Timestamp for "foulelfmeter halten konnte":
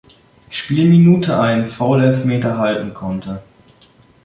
1.67-3.39